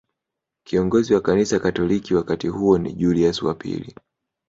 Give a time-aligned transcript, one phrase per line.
[0.65, 3.95] Kiongozi wa kanisa katoliki wakati huo ni Julius wa pili